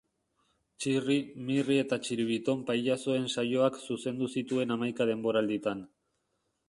Txirri, 0.83 1.17
Mirri 1.49 1.77
eta 1.81 1.99
Txiribiton 2.07 2.63
pailazoen 2.69 3.29
saioak 3.35 3.77
zuzendu 3.89 4.31
zituen 4.39 4.77
hamaika 4.77 5.09
denboralditan. 5.15 5.85